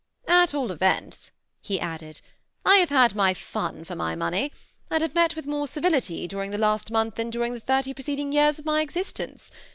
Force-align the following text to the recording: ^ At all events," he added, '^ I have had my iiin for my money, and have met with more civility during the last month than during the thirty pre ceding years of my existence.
^ 0.27 0.33
At 0.33 0.55
all 0.55 0.71
events," 0.71 1.29
he 1.61 1.79
added, 1.79 2.15
'^ 2.15 2.21
I 2.65 2.77
have 2.77 2.89
had 2.89 3.13
my 3.13 3.35
iiin 3.35 3.85
for 3.85 3.95
my 3.95 4.15
money, 4.15 4.51
and 4.89 4.99
have 5.03 5.13
met 5.13 5.35
with 5.35 5.45
more 5.45 5.67
civility 5.67 6.27
during 6.27 6.49
the 6.49 6.57
last 6.57 6.89
month 6.89 7.13
than 7.17 7.29
during 7.29 7.53
the 7.53 7.59
thirty 7.59 7.93
pre 7.93 8.03
ceding 8.03 8.31
years 8.33 8.57
of 8.57 8.65
my 8.65 8.81
existence. 8.81 9.51